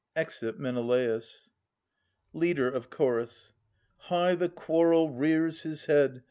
[0.15, 1.51] [Exit Menelaus.
[2.33, 3.53] Leader of Chorus.
[3.97, 6.19] High the quarrel rears his head!